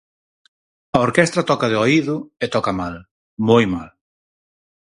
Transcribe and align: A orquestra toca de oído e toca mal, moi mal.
A 0.97 0.99
orquestra 1.07 1.43
toca 1.49 1.67
de 1.71 1.77
oído 1.83 2.15
e 2.43 2.45
toca 2.55 2.73
mal, 2.81 2.95
moi 3.47 3.63
mal. 3.73 3.89